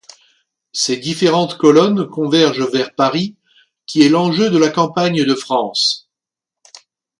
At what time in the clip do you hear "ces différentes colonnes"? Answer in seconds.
0.71-2.09